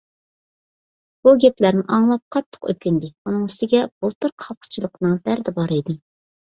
[1.27, 6.01] بۇ گەپلەرنى ئاڭلاپ قاتتىق ئۆكۈندى، ئۇنىڭ ئۈستىگە بۇلتۇرقى خاپىچىلىقنىڭ دەردى بار ئىدى.